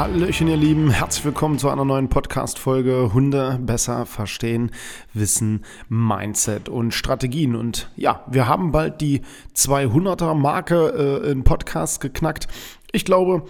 Hallöchen, 0.00 0.48
ihr 0.48 0.56
Lieben, 0.56 0.90
herzlich 0.90 1.26
willkommen 1.26 1.58
zu 1.58 1.68
einer 1.68 1.84
neuen 1.84 2.08
Podcast-Folge 2.08 3.12
Hunde 3.12 3.58
besser 3.60 4.06
verstehen, 4.06 4.70
Wissen, 5.12 5.62
Mindset 5.90 6.70
und 6.70 6.94
Strategien. 6.94 7.54
Und 7.54 7.90
ja, 7.96 8.24
wir 8.26 8.48
haben 8.48 8.72
bald 8.72 9.02
die 9.02 9.20
200er-Marke 9.54 11.20
äh, 11.26 11.30
in 11.30 11.44
Podcast 11.44 12.00
geknackt. 12.00 12.48
Ich 12.92 13.04
glaube, 13.04 13.42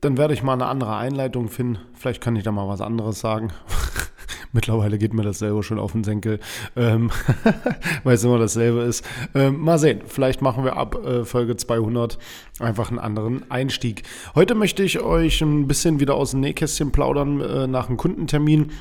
dann 0.00 0.16
werde 0.16 0.32
ich 0.32 0.44
mal 0.44 0.52
eine 0.52 0.66
andere 0.66 0.94
Einleitung 0.94 1.48
finden. 1.48 1.80
Vielleicht 1.94 2.22
kann 2.22 2.36
ich 2.36 2.44
da 2.44 2.52
mal 2.52 2.68
was 2.68 2.80
anderes 2.80 3.18
sagen. 3.18 3.52
Mittlerweile 4.56 4.96
geht 4.96 5.12
mir 5.12 5.22
das 5.22 5.40
selber 5.40 5.62
schon 5.62 5.78
auf 5.78 5.92
den 5.92 6.02
Senkel, 6.02 6.40
ähm, 6.76 7.10
weil 8.04 8.14
es 8.14 8.24
immer 8.24 8.38
dasselbe 8.38 8.80
ist. 8.80 9.04
Ähm, 9.34 9.60
mal 9.60 9.78
sehen, 9.78 10.00
vielleicht 10.06 10.40
machen 10.40 10.64
wir 10.64 10.78
ab 10.78 10.94
äh, 11.04 11.26
Folge 11.26 11.58
200 11.58 12.16
einfach 12.58 12.88
einen 12.88 12.98
anderen 12.98 13.50
Einstieg. 13.50 14.04
Heute 14.34 14.54
möchte 14.54 14.82
ich 14.82 15.00
euch 15.00 15.42
ein 15.42 15.66
bisschen 15.66 16.00
wieder 16.00 16.14
aus 16.14 16.30
dem 16.30 16.40
Nähkästchen 16.40 16.90
plaudern 16.90 17.42
äh, 17.42 17.66
nach 17.66 17.88
einem 17.88 17.98
Kundentermin 17.98 18.72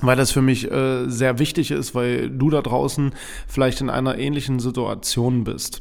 weil 0.00 0.16
das 0.16 0.32
für 0.32 0.42
mich 0.42 0.70
äh, 0.70 1.08
sehr 1.08 1.38
wichtig 1.38 1.70
ist, 1.70 1.94
weil 1.94 2.28
du 2.28 2.50
da 2.50 2.60
draußen 2.60 3.12
vielleicht 3.46 3.80
in 3.80 3.88
einer 3.88 4.18
ähnlichen 4.18 4.58
Situation 4.58 5.44
bist. 5.44 5.80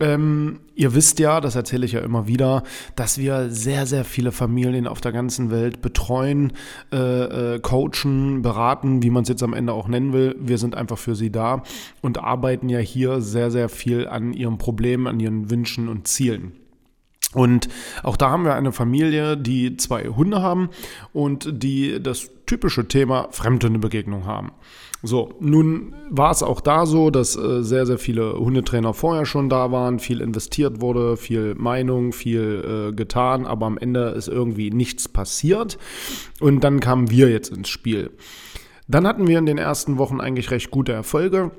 Ähm, 0.00 0.60
ihr 0.74 0.94
wisst 0.94 1.20
ja, 1.20 1.40
das 1.40 1.54
erzähle 1.54 1.86
ich 1.86 1.92
ja 1.92 2.00
immer 2.00 2.26
wieder, 2.26 2.64
dass 2.96 3.18
wir 3.18 3.50
sehr, 3.50 3.86
sehr 3.86 4.04
viele 4.04 4.32
Familien 4.32 4.88
auf 4.88 5.00
der 5.00 5.12
ganzen 5.12 5.50
Welt 5.52 5.82
betreuen, 5.82 6.52
äh, 6.92 7.54
äh, 7.54 7.60
coachen, 7.60 8.42
beraten, 8.42 9.02
wie 9.02 9.10
man 9.10 9.22
es 9.22 9.28
jetzt 9.28 9.42
am 9.44 9.54
Ende 9.54 9.72
auch 9.72 9.86
nennen 9.86 10.12
will. 10.12 10.34
Wir 10.40 10.58
sind 10.58 10.74
einfach 10.74 10.98
für 10.98 11.14
sie 11.14 11.30
da 11.30 11.62
und 12.02 12.18
arbeiten 12.18 12.68
ja 12.68 12.80
hier 12.80 13.20
sehr, 13.20 13.52
sehr 13.52 13.68
viel 13.68 14.08
an 14.08 14.32
ihren 14.32 14.58
Problemen, 14.58 15.06
an 15.06 15.20
ihren 15.20 15.50
Wünschen 15.50 15.88
und 15.88 16.08
Zielen. 16.08 16.52
Und 17.32 17.68
auch 18.02 18.16
da 18.16 18.30
haben 18.30 18.44
wir 18.44 18.54
eine 18.54 18.72
Familie, 18.72 19.36
die 19.36 19.76
zwei 19.76 20.04
Hunde 20.08 20.40
haben 20.42 20.70
und 21.12 21.62
die 21.62 22.00
das 22.00 22.30
typische 22.46 22.88
Thema 22.88 23.28
Fremdhundebegegnung 23.30 24.26
haben. 24.26 24.52
So, 25.02 25.34
nun 25.38 25.94
war 26.08 26.30
es 26.30 26.42
auch 26.42 26.62
da 26.62 26.86
so, 26.86 27.10
dass 27.10 27.36
äh, 27.36 27.62
sehr, 27.62 27.84
sehr 27.84 27.98
viele 27.98 28.38
Hundetrainer 28.38 28.94
vorher 28.94 29.26
schon 29.26 29.50
da 29.50 29.70
waren, 29.70 29.98
viel 29.98 30.22
investiert 30.22 30.80
wurde, 30.80 31.18
viel 31.18 31.54
Meinung, 31.56 32.12
viel 32.14 32.88
äh, 32.90 32.94
getan, 32.94 33.44
aber 33.44 33.66
am 33.66 33.76
Ende 33.76 34.08
ist 34.16 34.28
irgendwie 34.28 34.70
nichts 34.70 35.08
passiert. 35.08 35.76
Und 36.40 36.64
dann 36.64 36.80
kamen 36.80 37.10
wir 37.10 37.28
jetzt 37.28 37.50
ins 37.54 37.68
Spiel. 37.68 38.12
Dann 38.88 39.06
hatten 39.06 39.26
wir 39.26 39.38
in 39.38 39.46
den 39.46 39.58
ersten 39.58 39.98
Wochen 39.98 40.22
eigentlich 40.22 40.50
recht 40.50 40.70
gute 40.70 40.92
Erfolge. 40.92 41.50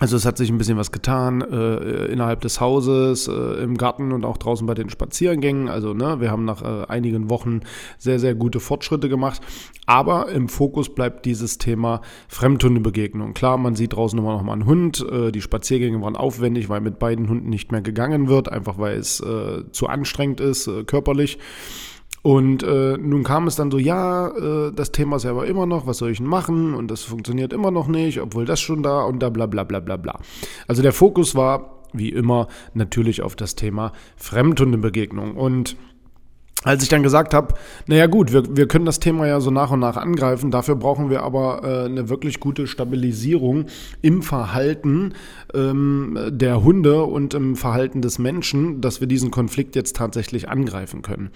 Also 0.00 0.16
es 0.16 0.24
hat 0.24 0.38
sich 0.38 0.48
ein 0.50 0.56
bisschen 0.56 0.78
was 0.78 0.92
getan 0.92 1.42
äh, 1.42 2.06
innerhalb 2.06 2.40
des 2.40 2.58
Hauses, 2.58 3.28
äh, 3.28 3.62
im 3.62 3.76
Garten 3.76 4.12
und 4.12 4.24
auch 4.24 4.38
draußen 4.38 4.66
bei 4.66 4.72
den 4.72 4.88
Spaziergängen. 4.88 5.68
Also 5.68 5.92
ne, 5.92 6.20
wir 6.20 6.30
haben 6.30 6.46
nach 6.46 6.62
äh, 6.62 6.86
einigen 6.86 7.28
Wochen 7.28 7.60
sehr, 7.98 8.18
sehr 8.18 8.34
gute 8.34 8.60
Fortschritte 8.60 9.10
gemacht. 9.10 9.42
Aber 9.84 10.30
im 10.30 10.48
Fokus 10.48 10.94
bleibt 10.94 11.26
dieses 11.26 11.58
Thema 11.58 12.00
Fremdhundebegegnung. 12.28 13.34
Klar, 13.34 13.58
man 13.58 13.74
sieht 13.74 13.92
draußen 13.92 14.18
immer 14.18 14.32
noch 14.32 14.42
mal 14.42 14.54
einen 14.54 14.64
Hund. 14.64 15.06
Äh, 15.06 15.32
die 15.32 15.42
Spaziergänge 15.42 16.00
waren 16.00 16.16
aufwendig, 16.16 16.70
weil 16.70 16.80
mit 16.80 16.98
beiden 16.98 17.28
Hunden 17.28 17.50
nicht 17.50 17.70
mehr 17.70 17.82
gegangen 17.82 18.28
wird, 18.28 18.50
einfach 18.50 18.78
weil 18.78 18.96
es 18.96 19.20
äh, 19.20 19.70
zu 19.70 19.86
anstrengend 19.86 20.40
ist, 20.40 20.66
äh, 20.66 20.84
körperlich. 20.84 21.38
Und 22.22 22.62
äh, 22.62 22.98
nun 22.98 23.22
kam 23.24 23.46
es 23.46 23.56
dann 23.56 23.70
so, 23.70 23.78
ja, 23.78 24.28
äh, 24.28 24.72
das 24.72 24.92
Thema 24.92 25.16
ist 25.16 25.24
ja 25.24 25.30
aber 25.30 25.46
immer 25.46 25.64
noch, 25.64 25.86
was 25.86 25.98
soll 25.98 26.10
ich 26.10 26.18
denn 26.18 26.26
machen? 26.26 26.74
Und 26.74 26.90
das 26.90 27.02
funktioniert 27.02 27.52
immer 27.52 27.70
noch 27.70 27.88
nicht, 27.88 28.20
obwohl 28.20 28.44
das 28.44 28.60
schon 28.60 28.82
da 28.82 29.02
und 29.04 29.20
da 29.20 29.30
bla 29.30 29.46
bla 29.46 29.64
bla 29.64 29.80
bla 29.80 29.96
bla. 29.96 30.20
Also 30.68 30.82
der 30.82 30.92
Fokus 30.92 31.34
war, 31.34 31.80
wie 31.92 32.10
immer, 32.10 32.48
natürlich 32.74 33.22
auf 33.22 33.36
das 33.36 33.54
Thema 33.54 33.92
Fremdhundebegegnung. 34.16 35.34
Und 35.34 35.76
als 36.62 36.82
ich 36.82 36.90
dann 36.90 37.02
gesagt 37.02 37.32
habe, 37.32 37.54
naja 37.86 38.06
gut, 38.06 38.32
wir, 38.32 38.54
wir 38.54 38.68
können 38.68 38.84
das 38.84 39.00
Thema 39.00 39.26
ja 39.26 39.40
so 39.40 39.50
nach 39.50 39.70
und 39.70 39.80
nach 39.80 39.96
angreifen, 39.96 40.50
dafür 40.50 40.76
brauchen 40.76 41.08
wir 41.08 41.22
aber 41.22 41.62
äh, 41.64 41.84
eine 41.86 42.10
wirklich 42.10 42.38
gute 42.38 42.66
Stabilisierung 42.66 43.66
im 44.02 44.22
Verhalten 44.22 45.14
ähm, 45.54 46.18
der 46.28 46.62
Hunde 46.62 47.04
und 47.04 47.32
im 47.32 47.56
Verhalten 47.56 48.02
des 48.02 48.18
Menschen, 48.18 48.82
dass 48.82 49.00
wir 49.00 49.08
diesen 49.08 49.30
Konflikt 49.30 49.74
jetzt 49.74 49.96
tatsächlich 49.96 50.50
angreifen 50.50 51.00
können. 51.00 51.30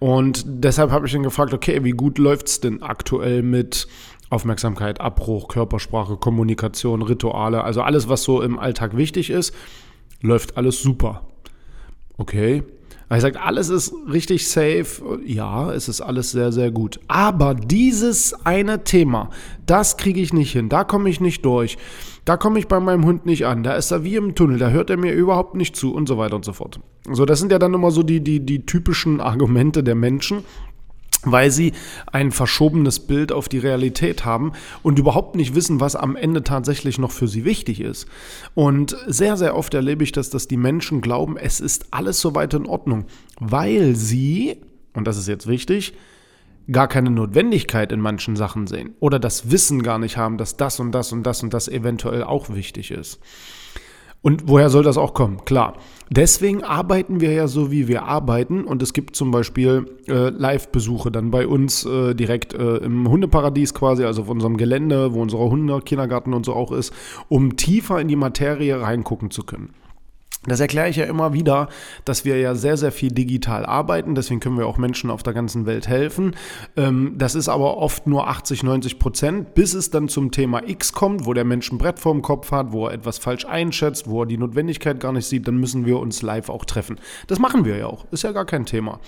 Und 0.00 0.44
deshalb 0.46 0.90
habe 0.90 1.06
ich 1.06 1.12
dann 1.12 1.22
gefragt, 1.22 1.54
okay, 1.54 1.84
wie 1.84 1.92
gut 1.92 2.18
läuft's 2.18 2.58
denn 2.58 2.82
aktuell 2.82 3.42
mit 3.42 3.86
Aufmerksamkeit, 4.30 5.00
Abbruch, 5.00 5.46
Körpersprache, 5.46 6.16
Kommunikation, 6.16 7.02
Rituale, 7.02 7.62
also 7.62 7.82
alles, 7.82 8.08
was 8.08 8.24
so 8.24 8.42
im 8.42 8.58
Alltag 8.58 8.96
wichtig 8.96 9.30
ist, 9.30 9.54
läuft 10.20 10.56
alles 10.56 10.82
super. 10.82 11.28
Okay, 12.16 12.64
er 13.08 13.20
sagt, 13.20 13.36
alles 13.36 13.68
ist 13.68 13.94
richtig 14.10 14.48
safe. 14.48 15.20
Ja, 15.24 15.72
es 15.72 15.88
ist 15.88 16.00
alles 16.00 16.30
sehr, 16.30 16.52
sehr 16.52 16.70
gut. 16.70 17.00
Aber 17.06 17.54
dieses 17.54 18.34
eine 18.44 18.84
Thema, 18.84 19.30
das 19.66 19.96
kriege 19.96 20.20
ich 20.20 20.32
nicht 20.32 20.52
hin. 20.52 20.68
Da 20.68 20.84
komme 20.84 21.10
ich 21.10 21.20
nicht 21.20 21.44
durch. 21.44 21.76
Da 22.24 22.38
komme 22.38 22.58
ich 22.58 22.68
bei 22.68 22.80
meinem 22.80 23.04
Hund 23.04 23.26
nicht 23.26 23.46
an. 23.46 23.62
Da 23.62 23.74
ist 23.74 23.90
er 23.90 24.04
wie 24.04 24.16
im 24.16 24.34
Tunnel. 24.34 24.58
Da 24.58 24.70
hört 24.70 24.88
er 24.88 24.96
mir 24.96 25.12
überhaupt 25.12 25.54
nicht 25.54 25.76
zu 25.76 25.94
und 25.94 26.08
so 26.08 26.16
weiter 26.16 26.36
und 26.36 26.44
so 26.44 26.54
fort. 26.54 26.80
So, 27.10 27.26
das 27.26 27.38
sind 27.38 27.52
ja 27.52 27.58
dann 27.58 27.74
immer 27.74 27.90
so 27.90 28.02
die, 28.02 28.20
die, 28.20 28.40
die 28.40 28.64
typischen 28.64 29.20
Argumente 29.20 29.84
der 29.84 29.94
Menschen 29.94 30.42
weil 31.24 31.50
sie 31.50 31.72
ein 32.10 32.30
verschobenes 32.30 33.00
Bild 33.00 33.32
auf 33.32 33.48
die 33.48 33.58
Realität 33.58 34.24
haben 34.24 34.52
und 34.82 34.98
überhaupt 34.98 35.36
nicht 35.36 35.54
wissen, 35.54 35.80
was 35.80 35.96
am 35.96 36.16
Ende 36.16 36.42
tatsächlich 36.42 36.98
noch 36.98 37.10
für 37.10 37.28
sie 37.28 37.44
wichtig 37.44 37.80
ist. 37.80 38.06
Und 38.54 38.96
sehr, 39.06 39.36
sehr 39.36 39.56
oft 39.56 39.74
erlebe 39.74 40.04
ich 40.04 40.12
das, 40.12 40.30
dass 40.30 40.48
die 40.48 40.56
Menschen 40.56 41.00
glauben, 41.00 41.36
es 41.36 41.60
ist 41.60 41.86
alles 41.90 42.20
soweit 42.20 42.54
in 42.54 42.66
Ordnung, 42.66 43.06
weil 43.38 43.96
sie, 43.96 44.56
und 44.92 45.06
das 45.06 45.18
ist 45.18 45.28
jetzt 45.28 45.46
wichtig, 45.46 45.94
gar 46.70 46.88
keine 46.88 47.10
Notwendigkeit 47.10 47.92
in 47.92 48.00
manchen 48.00 48.36
Sachen 48.36 48.66
sehen 48.66 48.94
oder 49.00 49.18
das 49.18 49.50
Wissen 49.50 49.82
gar 49.82 49.98
nicht 49.98 50.16
haben, 50.16 50.38
dass 50.38 50.56
das 50.56 50.80
und 50.80 50.92
das 50.92 51.12
und 51.12 51.24
das 51.24 51.42
und 51.42 51.52
das 51.52 51.68
eventuell 51.68 52.24
auch 52.24 52.54
wichtig 52.54 52.90
ist. 52.90 53.20
Und 54.24 54.48
woher 54.48 54.70
soll 54.70 54.82
das 54.82 54.96
auch 54.96 55.12
kommen? 55.12 55.44
Klar. 55.44 55.74
Deswegen 56.08 56.64
arbeiten 56.64 57.20
wir 57.20 57.32
ja 57.32 57.46
so, 57.46 57.70
wie 57.70 57.88
wir 57.88 58.04
arbeiten. 58.04 58.64
Und 58.64 58.82
es 58.82 58.94
gibt 58.94 59.16
zum 59.16 59.30
Beispiel 59.30 59.84
äh, 60.08 60.30
Live-Besuche 60.30 61.12
dann 61.12 61.30
bei 61.30 61.46
uns 61.46 61.84
äh, 61.84 62.14
direkt 62.14 62.54
äh, 62.54 62.78
im 62.78 63.06
Hundeparadies 63.06 63.74
quasi, 63.74 64.02
also 64.04 64.22
auf 64.22 64.30
unserem 64.30 64.56
Gelände, 64.56 65.12
wo 65.12 65.20
unser 65.20 65.38
Hundekindergarten 65.38 66.32
und 66.32 66.46
so 66.46 66.54
auch 66.54 66.72
ist, 66.72 66.94
um 67.28 67.56
tiefer 67.56 68.00
in 68.00 68.08
die 68.08 68.16
Materie 68.16 68.80
reingucken 68.80 69.30
zu 69.30 69.42
können. 69.42 69.74
Das 70.46 70.60
erkläre 70.60 70.88
ich 70.88 70.96
ja 70.96 71.04
immer 71.04 71.32
wieder, 71.32 71.68
dass 72.04 72.24
wir 72.24 72.38
ja 72.38 72.54
sehr, 72.54 72.76
sehr 72.76 72.92
viel 72.92 73.10
digital 73.10 73.64
arbeiten. 73.64 74.14
Deswegen 74.14 74.40
können 74.40 74.58
wir 74.58 74.66
auch 74.66 74.78
Menschen 74.78 75.10
auf 75.10 75.22
der 75.22 75.32
ganzen 75.32 75.66
Welt 75.66 75.88
helfen. 75.88 76.36
Ähm, 76.76 77.14
das 77.16 77.34
ist 77.34 77.48
aber 77.48 77.78
oft 77.78 78.06
nur 78.06 78.28
80, 78.28 78.62
90 78.62 78.98
Prozent, 78.98 79.54
bis 79.54 79.74
es 79.74 79.90
dann 79.90 80.08
zum 80.08 80.30
Thema 80.30 80.66
X 80.66 80.92
kommt, 80.92 81.26
wo 81.26 81.32
der 81.32 81.44
Mensch 81.44 81.70
ein 81.72 81.78
Brett 81.78 81.98
vorm 81.98 82.22
Kopf 82.22 82.50
hat, 82.50 82.72
wo 82.72 82.86
er 82.86 82.92
etwas 82.92 83.18
falsch 83.18 83.46
einschätzt, 83.46 84.08
wo 84.08 84.22
er 84.22 84.26
die 84.26 84.38
Notwendigkeit 84.38 85.00
gar 85.00 85.12
nicht 85.12 85.26
sieht. 85.26 85.48
Dann 85.48 85.56
müssen 85.56 85.86
wir 85.86 85.98
uns 85.98 86.22
live 86.22 86.48
auch 86.48 86.64
treffen. 86.64 86.98
Das 87.26 87.38
machen 87.38 87.64
wir 87.64 87.76
ja 87.76 87.86
auch. 87.86 88.06
Ist 88.10 88.24
ja 88.24 88.32
gar 88.32 88.44
kein 88.44 88.66
Thema. 88.66 89.00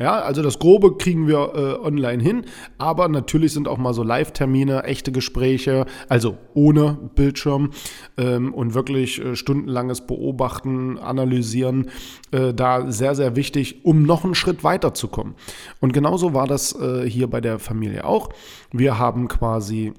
Ja, 0.00 0.22
also 0.22 0.42
das 0.42 0.58
Grobe 0.58 0.96
kriegen 0.96 1.28
wir 1.28 1.52
äh, 1.54 1.86
online 1.86 2.20
hin, 2.20 2.46
aber 2.78 3.06
natürlich 3.06 3.52
sind 3.52 3.68
auch 3.68 3.78
mal 3.78 3.94
so 3.94 4.02
Live-Termine, 4.02 4.82
echte 4.82 5.12
Gespräche, 5.12 5.86
also 6.08 6.36
ohne 6.52 6.98
Bildschirm 7.14 7.70
ähm, 8.16 8.52
und 8.52 8.74
wirklich 8.74 9.24
äh, 9.24 9.36
stundenlanges 9.36 10.04
Beobachten, 10.04 10.83
Analysieren, 10.98 11.90
äh, 12.30 12.54
da 12.54 12.90
sehr, 12.90 13.14
sehr 13.14 13.36
wichtig, 13.36 13.84
um 13.84 14.02
noch 14.02 14.24
einen 14.24 14.34
Schritt 14.34 14.64
weiterzukommen. 14.64 15.34
Und 15.80 15.92
genauso 15.92 16.34
war 16.34 16.46
das 16.46 16.78
äh, 16.78 17.08
hier 17.08 17.28
bei 17.28 17.40
der 17.40 17.58
Familie 17.58 18.04
auch. 18.04 18.30
Wir 18.72 18.98
haben 18.98 19.28
quasi 19.28 19.92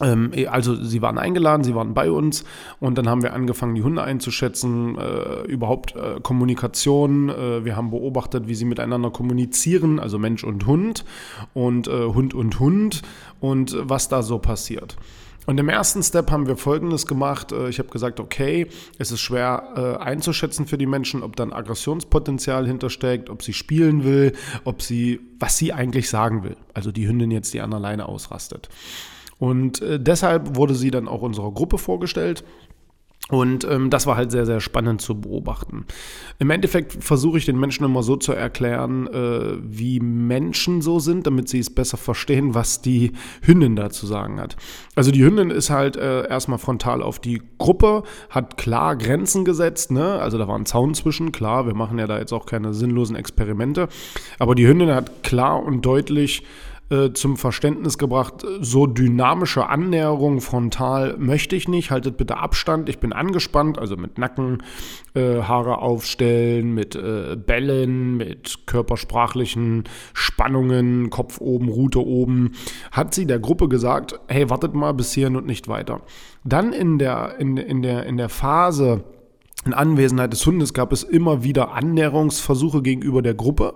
ähm, 0.00 0.30
eh, 0.34 0.46
also 0.46 0.74
sie 0.74 1.02
waren 1.02 1.18
eingeladen, 1.18 1.64
sie 1.64 1.74
waren 1.74 1.94
bei 1.94 2.10
uns 2.10 2.44
und 2.80 2.98
dann 2.98 3.08
haben 3.08 3.22
wir 3.22 3.32
angefangen, 3.32 3.74
die 3.74 3.82
Hunde 3.82 4.02
einzuschätzen, 4.02 4.96
äh, 4.96 5.42
überhaupt 5.46 5.94
äh, 5.96 6.20
Kommunikation. 6.22 7.28
Äh, 7.28 7.64
wir 7.64 7.76
haben 7.76 7.90
beobachtet, 7.90 8.48
wie 8.48 8.54
sie 8.54 8.64
miteinander 8.64 9.10
kommunizieren, 9.10 9.98
also 9.98 10.18
Mensch 10.18 10.44
und 10.44 10.66
Hund 10.66 11.04
und 11.54 11.88
äh, 11.88 12.06
Hund 12.06 12.34
und 12.34 12.60
Hund 12.60 13.02
und 13.40 13.76
was 13.80 14.08
da 14.08 14.22
so 14.22 14.38
passiert. 14.38 14.96
Und 15.48 15.58
im 15.58 15.70
ersten 15.70 16.02
Step 16.02 16.30
haben 16.30 16.46
wir 16.46 16.58
Folgendes 16.58 17.06
gemacht. 17.06 17.52
Äh, 17.52 17.70
ich 17.70 17.78
habe 17.78 17.88
gesagt, 17.88 18.20
okay, 18.20 18.66
es 18.98 19.10
ist 19.10 19.22
schwer 19.22 19.96
äh, 19.98 20.04
einzuschätzen 20.04 20.66
für 20.66 20.76
die 20.76 20.84
Menschen, 20.84 21.22
ob 21.22 21.36
dann 21.36 21.54
Aggressionspotenzial 21.54 22.66
hintersteckt, 22.66 23.30
ob 23.30 23.42
sie 23.42 23.54
spielen 23.54 24.04
will, 24.04 24.34
ob 24.64 24.82
sie, 24.82 25.20
was 25.38 25.56
sie 25.56 25.72
eigentlich 25.72 26.10
sagen 26.10 26.44
will. 26.44 26.58
Also 26.74 26.92
die 26.92 27.08
Hündin 27.08 27.30
jetzt, 27.30 27.54
die 27.54 27.62
an 27.62 27.70
der 27.70 27.80
Leine 27.80 28.10
ausrastet. 28.10 28.68
Und 29.38 29.80
äh, 29.80 29.98
deshalb 29.98 30.54
wurde 30.54 30.74
sie 30.74 30.90
dann 30.90 31.08
auch 31.08 31.22
unserer 31.22 31.50
Gruppe 31.50 31.78
vorgestellt. 31.78 32.44
Und 33.30 33.64
ähm, 33.64 33.90
das 33.90 34.06
war 34.06 34.16
halt 34.16 34.30
sehr, 34.30 34.46
sehr 34.46 34.60
spannend 34.60 35.02
zu 35.02 35.20
beobachten. 35.20 35.84
Im 36.38 36.48
Endeffekt 36.48 37.04
versuche 37.04 37.36
ich 37.36 37.44
den 37.44 37.60
Menschen 37.60 37.84
immer 37.84 38.02
so 38.02 38.16
zu 38.16 38.32
erklären, 38.32 39.06
äh, 39.06 39.58
wie 39.60 40.00
Menschen 40.00 40.80
so 40.80 40.98
sind, 40.98 41.26
damit 41.26 41.48
sie 41.48 41.58
es 41.58 41.68
besser 41.68 41.98
verstehen, 41.98 42.54
was 42.54 42.80
die 42.80 43.12
Hündin 43.42 43.76
da 43.76 43.90
zu 43.90 44.06
sagen 44.06 44.40
hat. 44.40 44.56
Also 44.94 45.10
die 45.10 45.22
Hündin 45.22 45.50
ist 45.50 45.68
halt 45.68 45.96
äh, 45.96 46.26
erstmal 46.26 46.58
frontal 46.58 47.02
auf 47.02 47.18
die 47.18 47.42
Gruppe, 47.58 48.02
hat 48.30 48.56
klar 48.56 48.96
Grenzen 48.96 49.44
gesetzt, 49.44 49.90
ne? 49.90 50.18
Also 50.20 50.38
da 50.38 50.48
war 50.48 50.58
ein 50.58 50.66
Zaun 50.66 50.94
zwischen, 50.94 51.30
klar, 51.30 51.66
wir 51.66 51.74
machen 51.74 51.98
ja 51.98 52.06
da 52.06 52.18
jetzt 52.18 52.32
auch 52.32 52.46
keine 52.46 52.72
sinnlosen 52.72 53.14
Experimente. 53.14 53.88
Aber 54.38 54.54
die 54.54 54.66
Hündin 54.66 54.90
hat 54.90 55.22
klar 55.22 55.62
und 55.62 55.84
deutlich 55.84 56.44
äh, 56.90 57.12
zum 57.12 57.36
Verständnis 57.36 57.98
gebracht, 57.98 58.44
so 58.60 58.86
dynamische 58.86 59.68
Annäherung 59.68 60.40
frontal 60.40 61.16
möchte 61.18 61.54
ich 61.54 61.68
nicht, 61.68 61.90
haltet 61.90 62.16
bitte 62.16 62.38
Abstand, 62.38 62.88
ich 62.88 62.98
bin 62.98 63.12
angespannt, 63.12 63.78
also 63.78 63.96
mit 63.96 64.16
Nacken, 64.18 64.62
äh, 65.14 65.42
Haare 65.42 65.78
aufstellen, 65.78 66.72
mit 66.74 66.96
äh, 66.96 67.36
Bällen, 67.36 68.16
mit 68.16 68.66
körpersprachlichen 68.66 69.84
Spannungen, 70.14 71.10
Kopf 71.10 71.40
oben, 71.40 71.68
Rute 71.68 72.04
oben, 72.04 72.52
hat 72.90 73.14
sie 73.14 73.26
der 73.26 73.38
Gruppe 73.38 73.68
gesagt, 73.68 74.18
hey, 74.28 74.48
wartet 74.48 74.74
mal 74.74 74.94
bis 74.94 75.12
hierhin 75.12 75.36
und 75.36 75.46
nicht 75.46 75.68
weiter. 75.68 76.00
Dann 76.44 76.72
in 76.72 76.98
der, 76.98 77.38
in, 77.38 77.56
in 77.58 77.82
der, 77.82 78.06
in 78.06 78.16
der 78.16 78.28
Phase, 78.28 79.04
in 79.64 79.74
Anwesenheit 79.74 80.32
des 80.32 80.46
Hundes 80.46 80.72
gab 80.72 80.92
es 80.92 81.02
immer 81.02 81.42
wieder 81.42 81.72
Annäherungsversuche 81.72 82.80
gegenüber 82.80 83.22
der 83.22 83.34
Gruppe. 83.34 83.74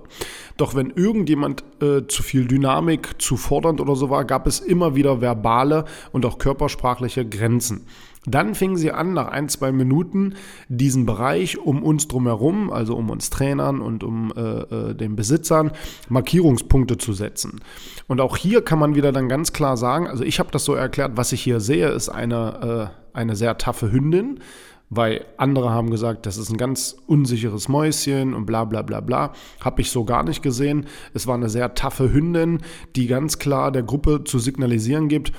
Doch 0.57 0.75
wenn 0.75 0.91
irgendjemand 0.91 1.65
äh, 1.83 2.07
zu 2.07 2.23
viel 2.23 2.47
Dynamik, 2.47 3.21
zu 3.21 3.37
fordernd 3.37 3.81
oder 3.81 3.97
so 3.97 4.09
war, 4.09 4.25
gab 4.25 4.47
es 4.47 4.61
immer 4.61 4.95
wieder 4.95 5.21
verbale 5.21 5.85
und 6.13 6.25
auch 6.25 6.39
körpersprachliche 6.39 7.29
Grenzen. 7.29 7.87
Dann 8.25 8.55
fingen 8.55 8.77
sie 8.77 8.93
an, 8.93 9.15
nach 9.15 9.29
ein, 9.29 9.49
zwei 9.49 9.73
Minuten 9.73 10.35
diesen 10.69 11.07
Bereich 11.07 11.59
um 11.59 11.83
uns 11.83 12.07
drumherum, 12.07 12.73
also 12.73 12.95
um 12.95 13.11
uns 13.11 13.31
Trainern 13.31 13.81
und 13.81 14.05
um 14.05 14.33
äh, 14.37 14.41
äh, 14.41 14.95
den 14.95 15.17
Besitzern, 15.17 15.73
Markierungspunkte 16.09 16.99
zu 16.99 17.13
setzen. 17.13 17.61
Und 18.07 18.21
auch 18.21 18.37
hier 18.37 18.63
kann 18.63 18.79
man 18.79 18.95
wieder 18.95 19.11
dann 19.11 19.29
ganz 19.29 19.53
klar 19.53 19.77
sagen, 19.77 20.07
also 20.07 20.23
ich 20.23 20.39
habe 20.39 20.53
das 20.53 20.65
so 20.65 20.75
erklärt, 20.75 21.17
was 21.17 21.33
ich 21.33 21.43
hier 21.43 21.59
sehe, 21.59 21.89
ist 21.89 22.09
eine, 22.09 22.93
äh, 23.13 23.19
eine 23.19 23.35
sehr 23.35 23.59
taffe 23.59 23.91
Hündin 23.91 24.39
weil 24.95 25.25
andere 25.39 25.71
haben 25.71 25.91
gesagt, 25.91 26.27
das 26.27 26.37
ist 26.37 26.51
ein 26.51 26.59
ganz 26.59 26.97
unsicheres 27.07 27.69
Mäuschen 27.69 28.35
und 28.35 28.45
bla 28.45 28.65
bla 28.65 28.83
bla 28.83 29.01
bla. 29.01 29.33
Habe 29.61 29.81
ich 29.81 29.91
so 29.91 30.05
gar 30.05 30.23
nicht 30.23 30.43
gesehen. 30.43 30.87
Es 31.15 31.27
war 31.27 31.35
eine 31.35 31.49
sehr 31.49 31.75
taffe 31.75 32.13
Hündin, 32.13 32.59
die 32.95 33.07
ganz 33.07 33.39
klar 33.39 33.73
der 33.73 33.85
Gruppe 33.85 34.25
zu 34.25 34.39
signalisieren 34.39 35.09
gibt, 35.09 35.33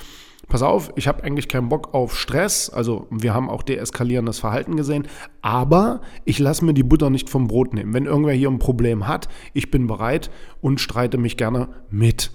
pass 0.48 0.62
auf, 0.62 0.92
ich 0.96 1.06
habe 1.06 1.22
eigentlich 1.22 1.48
keinen 1.48 1.68
Bock 1.68 1.94
auf 1.94 2.18
Stress. 2.18 2.68
Also 2.68 3.06
wir 3.10 3.32
haben 3.32 3.48
auch 3.48 3.62
deeskalierendes 3.62 4.40
Verhalten 4.40 4.76
gesehen, 4.76 5.06
aber 5.40 6.00
ich 6.24 6.40
lasse 6.40 6.64
mir 6.64 6.74
die 6.74 6.82
Butter 6.82 7.10
nicht 7.10 7.30
vom 7.30 7.46
Brot 7.46 7.74
nehmen. 7.74 7.94
Wenn 7.94 8.06
irgendwer 8.06 8.34
hier 8.34 8.50
ein 8.50 8.58
Problem 8.58 9.06
hat, 9.06 9.28
ich 9.52 9.70
bin 9.70 9.86
bereit 9.86 10.30
und 10.60 10.80
streite 10.80 11.16
mich 11.16 11.36
gerne 11.36 11.68
mit. 11.90 12.32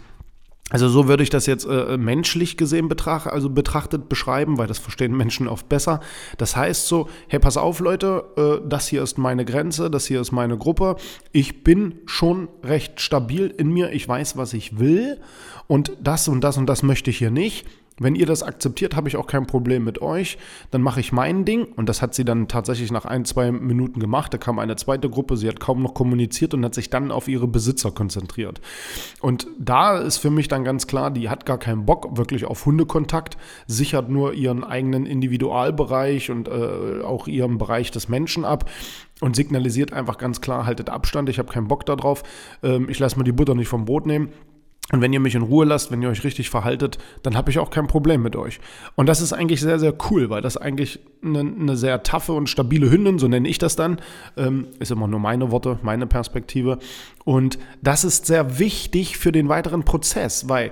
Also 0.69 0.88
so 0.88 1.07
würde 1.07 1.24
ich 1.24 1.30
das 1.30 1.48
jetzt 1.48 1.66
äh, 1.66 1.98
menschlich 1.98 2.56
gesehen 2.56 2.88
betracht, 2.88 3.27
also 3.27 3.50
betrachtet 3.50 4.07
beschreiben, 4.07 4.57
weil 4.57 4.68
das 4.68 4.77
verstehen 4.77 5.18
Menschen 5.18 5.48
oft 5.48 5.68
besser. 5.68 6.00
Das 6.38 6.56
heißt 6.56 6.88
so, 6.88 7.10
hey, 7.27 7.39
pass 7.39 7.57
auf 7.57 7.80
Leute, 7.80 8.25
äh, 8.38 8.68
das 8.68 8.88
hier 8.88 9.01
ist 9.01 9.18
meine 9.18 9.45
Grenze, 9.45 9.89
das 9.89 10.06
hier 10.06 10.21
ist 10.21 10.31
meine 10.31 10.57
Gruppe. 10.57 10.95
Ich 11.31 11.63
bin 11.63 11.95
schon 12.06 12.50
recht 12.63 13.01
stabil 13.01 13.48
in 13.48 13.71
mir, 13.71 13.92
ich 13.92 14.07
weiß, 14.07 14.38
was 14.38 14.54
ich 14.54 14.77
will 14.77 15.19
und 15.68 15.94
das 16.01 16.27
und 16.27 16.42
das 16.42 16.57
und 16.57 16.68
das 16.68 16.83
möchte 16.83 17.10
ich 17.10 17.18
hier 17.18 17.31
nicht. 17.31 17.65
Wenn 18.00 18.16
ihr 18.16 18.25
das 18.25 18.44
akzeptiert, 18.44 18.96
habe 18.96 19.07
ich 19.07 19.18
auch 19.18 19.28
kein 19.28 19.46
Problem 19.46 19.84
mit 19.84 20.01
euch. 20.01 20.38
Dann 20.72 20.81
mache 20.81 21.00
ich 21.00 21.12
mein 21.12 21.46
Ding. 21.46 21.66
Und 21.75 21.90
das 21.90 22.01
hat 22.01 22.16
sie 22.16 22.25
dann 22.25 22.48
tatsächlich 22.48 22.92
nach 22.92 23.06
ein, 23.06 23.25
zwei 23.25 23.51
Minuten 23.51 24.00
gemacht. 24.00 24.34
Da 24.34 24.38
kam 24.38 24.60
eine 24.60 24.75
zweite 24.75 25.10
Gruppe. 25.10 25.38
Sie 25.38 25.48
hat 25.48 25.60
kaum 25.60 25.84
noch 25.84 25.94
kommuniziert 25.94 26.54
und 26.54 26.63
hat 26.66 26.74
sich 26.74 26.90
dann 26.90 27.12
auf 27.12 27.28
ihre 27.28 27.48
Besitzer 27.48 27.92
konzentriert. 27.92 28.62
Und 29.22 29.48
da 29.60 29.98
ist 29.98 30.18
für 30.18 30.30
mich 30.30 30.48
dann 30.48 30.63
ganz 30.63 30.88
klar, 30.88 31.12
die 31.12 31.30
hat 31.30 31.46
gar 31.46 31.57
keinen 31.57 31.86
Bock 31.86 32.18
wirklich 32.18 32.46
auf 32.46 32.66
Hundekontakt, 32.66 33.38
sichert 33.68 34.10
nur 34.10 34.34
ihren 34.34 34.63
eigenen 34.63 35.06
Individualbereich 35.06 36.31
und 36.31 36.48
äh, 36.48 37.01
auch 37.04 37.28
ihren 37.28 37.57
Bereich 37.57 37.92
des 37.92 38.10
Menschen 38.10 38.46
ab 38.46 38.69
und 39.22 39.36
signalisiert 39.36 39.94
einfach 39.94 40.18
ganz 40.18 40.42
klar, 40.42 40.66
haltet 40.66 40.90
Abstand, 40.90 41.30
ich 41.30 41.40
habe 41.40 41.51
keinen 41.51 41.68
Bock 41.68 41.86
darauf, 41.86 42.24
ähm, 42.63 42.88
ich 42.90 43.00
lasse 43.00 43.18
mir 43.18 43.24
die 43.24 43.31
Butter 43.31 43.56
nicht 43.56 43.68
vom 43.68 43.86
Brot 43.86 44.06
nehmen. 44.06 44.30
Und 44.91 45.01
wenn 45.01 45.13
ihr 45.13 45.19
mich 45.19 45.36
in 45.36 45.44
Ruhe 45.44 45.65
lasst, 45.65 45.91
wenn 45.91 46.01
ihr 46.01 46.09
euch 46.09 46.24
richtig 46.24 46.50
verhaltet, 46.50 46.97
dann 47.21 47.38
habe 47.38 47.51
ich 47.51 47.59
auch 47.59 47.69
kein 47.69 47.88
Problem 47.88 48.24
mit 48.24 48.36
euch. 48.36 48.59
Und 48.95 49.07
das 49.07 49.21
ist 49.21 49.33
eigentlich 49.33 49.62
sehr, 49.62 49.77
sehr 49.77 49.94
cool, 50.09 50.30
weil 50.30 50.41
das 50.41 50.57
eigentlich 50.57 51.00
eine, 51.24 51.39
eine 51.39 51.77
sehr 51.77 52.01
taffe 52.01 52.33
und 52.33 52.50
stabile 52.50 52.89
Hündin, 52.89 53.19
so 53.19 53.27
nenne 53.27 53.47
ich 53.47 53.59
das 53.59 53.75
dann, 53.75 54.00
ähm, 54.36 54.68
ist 54.80 54.91
immer 54.91 55.07
nur 55.07 55.19
meine 55.19 55.51
Worte, 55.51 55.77
meine 55.83 56.07
Perspektive. 56.07 56.80
Und 57.24 57.59
das 57.83 58.03
ist 58.03 58.25
sehr 58.25 58.57
wichtig 58.57 59.18
für 59.18 59.31
den 59.31 59.47
weiteren 59.47 59.86
Prozess, 59.86 60.50
weil 60.50 60.71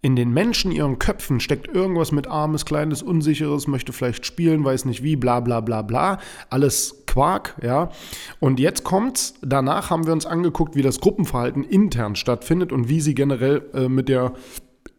in 0.00 0.14
den 0.14 0.32
Menschen, 0.32 0.70
ihren 0.70 1.00
Köpfen 1.00 1.40
steckt 1.40 1.66
irgendwas 1.74 2.12
mit 2.12 2.28
armes, 2.28 2.64
kleines, 2.64 3.02
unsicheres, 3.02 3.66
möchte 3.66 3.92
vielleicht 3.92 4.24
spielen, 4.24 4.64
weiß 4.64 4.84
nicht 4.84 5.02
wie, 5.02 5.16
bla 5.16 5.40
bla 5.40 5.60
bla 5.60 5.82
bla. 5.82 6.20
Alles 6.50 7.02
Quark, 7.18 7.56
ja. 7.64 7.90
Und 8.38 8.60
jetzt 8.60 8.84
kommt's. 8.84 9.34
Danach 9.42 9.90
haben 9.90 10.06
wir 10.06 10.12
uns 10.12 10.24
angeguckt, 10.24 10.76
wie 10.76 10.82
das 10.82 11.00
Gruppenverhalten 11.00 11.64
intern 11.64 12.14
stattfindet 12.14 12.70
und 12.70 12.88
wie 12.88 13.00
sie 13.00 13.16
generell 13.16 13.62
äh, 13.74 13.88
mit 13.88 14.08
der 14.08 14.34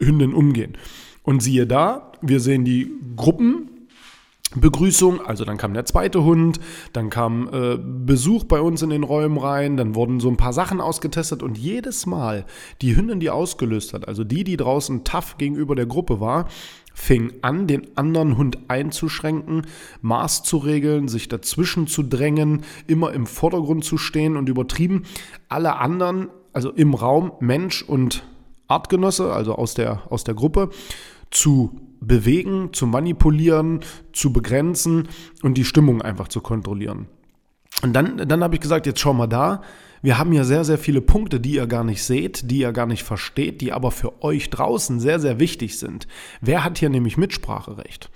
Hündin 0.01 0.33
umgehen. 0.33 0.77
Und 1.23 1.41
siehe 1.41 1.65
da, 1.65 2.11
wir 2.21 2.41
sehen 2.41 2.65
die 2.65 2.91
Gruppen 3.15 3.69
Begrüßung, 4.55 5.21
also 5.21 5.45
dann 5.45 5.57
kam 5.57 5.75
der 5.75 5.85
zweite 5.85 6.23
Hund, 6.23 6.59
dann 6.91 7.11
kam 7.11 7.49
äh, 7.53 7.77
Besuch 7.77 8.45
bei 8.45 8.59
uns 8.59 8.81
in 8.81 8.89
den 8.89 9.03
Räumen 9.03 9.37
rein, 9.37 9.77
dann 9.77 9.93
wurden 9.93 10.19
so 10.19 10.27
ein 10.27 10.37
paar 10.37 10.53
Sachen 10.53 10.81
ausgetestet 10.81 11.43
und 11.43 11.55
jedes 11.55 12.07
Mal 12.07 12.45
die 12.81 12.95
Hündin, 12.95 13.19
die 13.19 13.29
ausgelöst 13.29 13.93
hat, 13.93 14.07
also 14.07 14.23
die, 14.23 14.43
die 14.43 14.57
draußen 14.57 15.03
tough 15.03 15.37
gegenüber 15.37 15.75
der 15.75 15.85
Gruppe 15.85 16.19
war, 16.19 16.47
fing 16.99 17.33
an, 17.41 17.65
den 17.65 17.97
anderen 17.97 18.37
Hund 18.37 18.57
einzuschränken, 18.67 19.65
Maß 20.01 20.43
zu 20.43 20.57
regeln, 20.57 21.07
sich 21.07 21.29
dazwischen 21.29 21.87
zu 21.87 22.03
drängen, 22.03 22.63
immer 22.87 23.13
im 23.13 23.25
Vordergrund 23.25 23.85
zu 23.85 23.97
stehen 23.97 24.35
und 24.35 24.49
übertrieben. 24.49 25.03
Alle 25.47 25.77
anderen, 25.77 26.27
also 26.51 26.71
im 26.71 26.93
Raum, 26.93 27.31
Mensch 27.39 27.83
und 27.83 28.23
Artgenosse, 28.67 29.31
also 29.31 29.55
aus 29.55 29.73
der, 29.73 30.11
aus 30.11 30.25
der 30.25 30.35
Gruppe, 30.35 30.69
zu 31.31 31.79
bewegen, 32.01 32.73
zu 32.73 32.85
manipulieren, 32.85 33.79
zu 34.11 34.33
begrenzen 34.33 35.07
und 35.41 35.57
die 35.57 35.65
Stimmung 35.65 36.01
einfach 36.01 36.27
zu 36.27 36.41
kontrollieren. 36.41 37.07
Und 37.81 37.93
dann, 37.93 38.27
dann 38.27 38.43
habe 38.43 38.55
ich 38.55 38.61
gesagt, 38.61 38.85
jetzt 38.85 38.99
schau 38.99 39.13
mal 39.13 39.27
da, 39.27 39.61
wir 40.01 40.17
haben 40.17 40.31
hier 40.31 40.45
sehr, 40.45 40.63
sehr 40.63 40.77
viele 40.77 41.01
Punkte, 41.01 41.39
die 41.39 41.55
ihr 41.55 41.67
gar 41.67 41.83
nicht 41.83 42.03
seht, 42.03 42.49
die 42.49 42.59
ihr 42.59 42.71
gar 42.71 42.85
nicht 42.85 43.03
versteht, 43.03 43.61
die 43.61 43.71
aber 43.71 43.91
für 43.91 44.23
euch 44.23 44.49
draußen 44.49 44.99
sehr, 44.99 45.19
sehr 45.19 45.39
wichtig 45.39 45.77
sind. 45.77 46.07
Wer 46.41 46.63
hat 46.63 46.77
hier 46.77 46.89
nämlich 46.89 47.17
Mitspracherecht? 47.17 48.09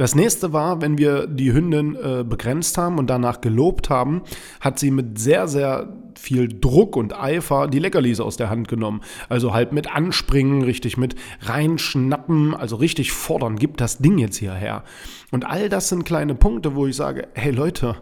Das 0.00 0.14
nächste 0.14 0.54
war, 0.54 0.80
wenn 0.80 0.96
wir 0.96 1.26
die 1.26 1.52
Hündin 1.52 1.94
äh, 1.94 2.24
begrenzt 2.24 2.78
haben 2.78 2.96
und 2.96 3.10
danach 3.10 3.42
gelobt 3.42 3.90
haben, 3.90 4.22
hat 4.58 4.78
sie 4.78 4.90
mit 4.90 5.18
sehr, 5.18 5.46
sehr 5.46 5.92
viel 6.18 6.48
Druck 6.48 6.96
und 6.96 7.14
Eifer 7.14 7.68
die 7.68 7.80
Leckerlis 7.80 8.18
aus 8.18 8.38
der 8.38 8.48
Hand 8.48 8.66
genommen. 8.66 9.02
Also 9.28 9.52
halt 9.52 9.72
mit 9.72 9.94
anspringen, 9.94 10.62
richtig 10.62 10.96
mit 10.96 11.16
reinschnappen, 11.42 12.54
also 12.54 12.76
richtig 12.76 13.12
fordern, 13.12 13.56
gib 13.56 13.76
das 13.76 13.98
Ding 13.98 14.16
jetzt 14.16 14.38
hierher. 14.38 14.84
Und 15.32 15.44
all 15.44 15.68
das 15.68 15.90
sind 15.90 16.04
kleine 16.04 16.34
Punkte, 16.34 16.74
wo 16.74 16.86
ich 16.86 16.96
sage, 16.96 17.28
hey 17.34 17.52
Leute, 17.52 17.96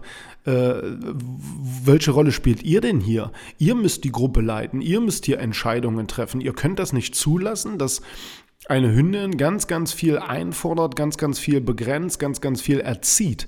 welche 1.85 2.11
Rolle 2.11 2.33
spielt 2.33 2.63
ihr 2.63 2.81
denn 2.81 3.01
hier? 3.01 3.33
Ihr 3.59 3.75
müsst 3.75 4.05
die 4.05 4.13
Gruppe 4.13 4.41
leiten, 4.41 4.81
ihr 4.81 5.01
müsst 5.01 5.27
hier 5.27 5.41
Entscheidungen 5.41 6.07
treffen. 6.09 6.41
Ihr 6.41 6.53
könnt 6.53 6.79
das 6.79 6.93
nicht 6.93 7.15
zulassen, 7.15 7.79
dass 7.79 8.03
eine 8.67 8.95
Hündin 8.95 9.37
ganz, 9.37 9.67
ganz 9.67 9.93
viel 9.93 10.19
einfordert, 10.19 10.97
ganz, 10.97 11.17
ganz 11.17 11.39
viel 11.39 11.61
begrenzt, 11.61 12.19
ganz, 12.19 12.41
ganz 12.41 12.61
viel 12.61 12.81
erzieht. 12.81 13.47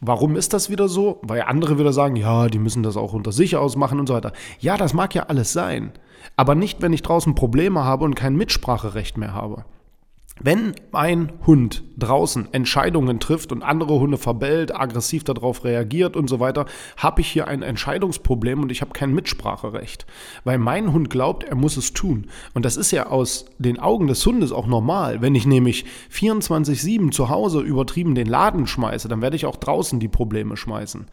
Warum 0.00 0.34
ist 0.34 0.54
das 0.54 0.70
wieder 0.70 0.88
so? 0.88 1.20
Weil 1.22 1.42
andere 1.42 1.78
wieder 1.78 1.92
sagen, 1.92 2.16
ja, 2.16 2.48
die 2.48 2.58
müssen 2.58 2.82
das 2.82 2.96
auch 2.96 3.12
unter 3.12 3.32
sich 3.32 3.56
ausmachen 3.56 4.00
und 4.00 4.06
so 4.06 4.14
weiter. 4.14 4.32
Ja, 4.58 4.78
das 4.78 4.94
mag 4.94 5.14
ja 5.14 5.24
alles 5.24 5.52
sein. 5.52 5.92
Aber 6.36 6.54
nicht, 6.54 6.80
wenn 6.80 6.92
ich 6.92 7.02
draußen 7.02 7.34
Probleme 7.34 7.84
habe 7.84 8.04
und 8.04 8.14
kein 8.14 8.34
Mitspracherecht 8.34 9.18
mehr 9.18 9.34
habe. 9.34 9.64
Wenn 10.42 10.74
ein 10.92 11.32
Hund 11.46 11.82
draußen 11.98 12.48
Entscheidungen 12.52 13.20
trifft 13.20 13.52
und 13.52 13.62
andere 13.62 14.00
Hunde 14.00 14.16
verbellt, 14.16 14.74
aggressiv 14.74 15.22
darauf 15.22 15.64
reagiert 15.64 16.16
und 16.16 16.28
so 16.28 16.40
weiter, 16.40 16.64
habe 16.96 17.20
ich 17.20 17.28
hier 17.28 17.46
ein 17.46 17.60
Entscheidungsproblem 17.60 18.62
und 18.62 18.72
ich 18.72 18.80
habe 18.80 18.92
kein 18.92 19.12
Mitspracherecht. 19.12 20.06
Weil 20.44 20.56
mein 20.56 20.94
Hund 20.94 21.10
glaubt, 21.10 21.44
er 21.44 21.56
muss 21.56 21.76
es 21.76 21.92
tun. 21.92 22.28
Und 22.54 22.64
das 22.64 22.78
ist 22.78 22.90
ja 22.90 23.08
aus 23.08 23.44
den 23.58 23.78
Augen 23.78 24.06
des 24.06 24.24
Hundes 24.24 24.50
auch 24.50 24.66
normal. 24.66 25.20
Wenn 25.20 25.34
ich 25.34 25.46
nämlich 25.46 25.84
24-7 26.10 27.10
zu 27.10 27.28
Hause 27.28 27.60
übertrieben 27.60 28.14
den 28.14 28.26
Laden 28.26 28.66
schmeiße, 28.66 29.08
dann 29.08 29.20
werde 29.20 29.36
ich 29.36 29.44
auch 29.44 29.56
draußen 29.56 30.00
die 30.00 30.08
Probleme 30.08 30.56
schmeißen. 30.56 31.06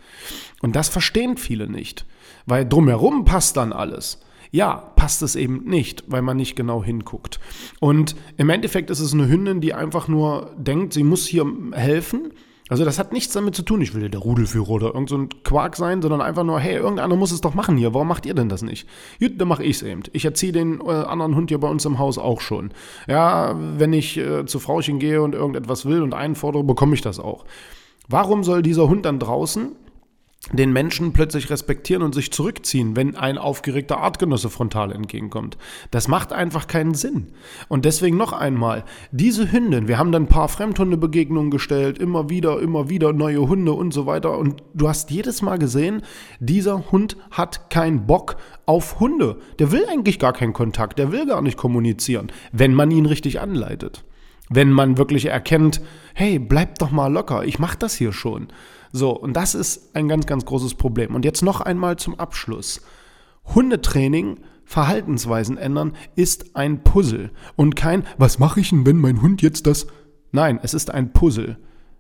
Und 0.62 0.76
das 0.78 0.88
verstehen 0.88 1.36
viele 1.36 1.68
nicht. 1.68 2.06
Weil 2.46 2.66
drumherum 2.66 3.26
passt 3.26 3.58
dann 3.58 3.74
alles 3.74 4.20
ja, 4.52 4.76
passt 4.96 5.22
es 5.22 5.36
eben 5.36 5.64
nicht, 5.66 6.04
weil 6.08 6.22
man 6.22 6.38
nicht 6.38 6.56
genau 6.56 6.84
hinguckt. 6.84 7.40
Und 7.80 8.16
im 8.38 8.50
Endeffekt 8.50 8.90
ist 8.90 9.00
es 9.00 9.14
eine 9.14 9.28
Hündin, 9.28 9.62
die 9.62 9.74
einfach 9.74 10.08
nur 10.08 10.52
denkt, 10.58 10.94
sie 10.94 11.04
muss 11.04 11.26
hier 11.26 11.46
helfen. 11.74 12.32
Also 12.70 12.84
das 12.84 13.00
hat 13.00 13.14
nichts 13.14 13.34
damit 13.34 13.56
zu 13.56 13.62
tun, 13.62 13.80
ich 13.82 13.94
will 13.94 14.10
der 14.10 14.20
Rudelführer 14.20 14.72
oder 14.72 14.88
irgend 14.88 15.08
so 15.08 15.18
ein 15.18 15.30
Quark 15.44 15.78
sein, 15.78 16.02
sondern 16.02 16.20
einfach 16.20 16.44
nur, 16.44 16.60
hey, 16.60 16.76
irgendeiner 16.76 17.16
muss 17.16 17.32
es 17.32 17.40
doch 17.40 17.54
machen 17.54 17.78
hier, 17.78 17.94
warum 17.94 18.10
macht 18.10 18.26
ihr 18.26 18.34
denn 18.34 18.50
das 18.50 18.62
nicht? 18.62 18.90
Gut, 19.20 19.40
dann 19.40 19.48
mache 19.48 19.64
ich 19.64 19.78
es 19.78 19.84
eben. 19.84 20.04
Ich 20.12 20.26
erziehe 20.26 20.52
den 20.52 20.82
äh, 20.82 20.92
anderen 20.92 21.36
Hund 21.36 21.50
hier 21.50 21.60
bei 21.60 21.70
uns 21.70 21.86
im 21.86 21.98
Haus 21.98 22.18
auch 22.18 22.42
schon. 22.42 22.72
Ja, 23.08 23.56
wenn 23.78 23.94
ich 23.94 24.18
äh, 24.18 24.46
zu 24.46 24.60
Frauchen 24.60 25.00
gehe 25.00 25.22
und 25.22 25.34
irgendetwas 25.34 25.86
will 25.86 26.02
und 26.02 26.14
einfordere, 26.14 26.64
bekomme 26.66 26.94
ich 26.94 27.02
das 27.02 27.20
auch. 27.20 27.46
Warum 28.10 28.44
soll 28.44 28.62
dieser 28.62 28.90
Hund 28.90 29.06
dann 29.06 29.20
draußen 29.20 29.72
den 30.54 30.72
Menschen 30.72 31.12
plötzlich 31.12 31.50
respektieren 31.50 32.02
und 32.02 32.16
sich 32.16 32.32
zurückziehen, 32.32 32.96
wenn 32.96 33.16
ein 33.16 33.38
aufgeregter 33.38 33.98
Artgenosse 33.98 34.50
frontal 34.50 34.92
entgegenkommt. 34.92 35.58
Das 35.92 36.08
macht 36.08 36.32
einfach 36.32 36.68
keinen 36.68 36.94
Sinn. 36.94 37.28
Und 37.68 37.86
deswegen 37.86 38.18
noch 38.18 38.34
einmal, 38.34 38.86
diese 39.12 39.52
Hündin, 39.52 39.88
wir 39.88 39.98
haben 39.98 40.12
dann 40.12 40.24
ein 40.24 40.30
paar 40.30 40.48
Fremdhundebegegnungen 40.48 41.52
gestellt, 41.52 41.98
immer 41.98 42.30
wieder, 42.30 42.60
immer 42.62 42.90
wieder 42.90 43.14
neue 43.14 43.48
Hunde 43.48 43.74
und 43.74 43.94
so 43.94 44.06
weiter. 44.06 44.38
Und 44.38 44.64
du 44.74 44.88
hast 44.88 45.12
jedes 45.12 45.42
Mal 45.42 45.58
gesehen, 45.58 46.02
dieser 46.40 46.92
Hund 46.92 47.18
hat 47.32 47.70
keinen 47.70 48.08
Bock 48.08 48.38
auf 48.66 49.00
Hunde. 49.00 49.38
Der 49.60 49.72
will 49.72 49.86
eigentlich 49.90 50.20
gar 50.20 50.34
keinen 50.34 50.54
Kontakt, 50.54 51.00
der 51.00 51.12
will 51.12 51.26
gar 51.26 51.42
nicht 51.42 51.58
kommunizieren, 51.58 52.32
wenn 52.52 52.74
man 52.74 52.92
ihn 52.92 53.06
richtig 53.06 53.40
anleitet. 53.42 54.04
Wenn 54.50 54.72
man 54.72 54.98
wirklich 54.98 55.26
erkennt, 55.26 55.82
hey, 56.14 56.40
bleib 56.40 56.80
doch 56.80 56.92
mal 56.92 57.12
locker, 57.12 57.44
ich 57.44 57.60
mach 57.60 57.76
das 57.76 57.96
hier 57.96 58.14
schon. 58.14 58.48
So, 58.92 59.12
und 59.12 59.34
das 59.34 59.56
ist 59.56 59.96
ein 59.96 60.08
ganz, 60.08 60.26
ganz 60.26 60.46
großes 60.46 60.76
Problem. 60.76 61.16
Und 61.16 61.26
jetzt 61.26 61.42
noch 61.42 61.62
einmal 61.62 61.98
zum 61.98 62.20
Abschluss. 62.20 62.82
Hundetraining, 63.56 64.40
Verhaltensweisen 64.66 65.58
ändern, 65.58 65.94
ist 66.16 66.56
ein 66.56 66.84
Puzzle 66.84 67.32
und 67.56 67.76
kein, 67.76 68.06
was 68.18 68.40
mache 68.40 68.60
ich 68.60 68.70
denn, 68.70 68.86
wenn 68.86 68.98
mein 68.98 69.22
Hund 69.22 69.42
jetzt 69.42 69.68
das... 69.68 69.88
Nein, 70.32 70.60
es 70.62 70.74
ist 70.74 70.94
ein 70.94 71.14
Puzzle. 71.14 71.58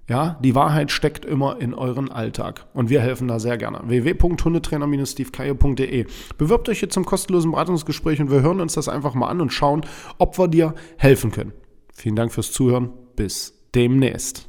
Ja, 0.09 0.39
die 0.41 0.55
Wahrheit 0.55 0.89
steckt 0.91 1.25
immer 1.25 1.59
in 1.59 1.73
euren 1.73 2.09
Alltag 2.09 2.65
und 2.73 2.89
wir 2.89 3.01
helfen 3.01 3.27
da 3.27 3.39
sehr 3.39 3.57
gerne. 3.57 3.81
www.hundetrainer-stevekaye.de 3.85 6.05
Bewirbt 6.37 6.69
euch 6.69 6.79
hier 6.79 6.89
zum 6.89 7.03
kostenlosen 7.03 7.51
Beratungsgespräch 7.51 8.21
und 8.21 8.31
wir 8.31 8.41
hören 8.41 8.61
uns 8.61 8.71
das 8.73 8.87
einfach 8.87 9.15
mal 9.15 9.27
an 9.27 9.41
und 9.41 9.51
schauen, 9.51 9.85
ob 10.17 10.39
wir 10.39 10.47
dir 10.47 10.75
helfen 10.97 11.31
können. 11.31 11.51
Vielen 11.93 12.15
Dank 12.15 12.31
fürs 12.31 12.53
Zuhören. 12.53 12.93
Bis 13.17 13.53
demnächst. 13.75 14.47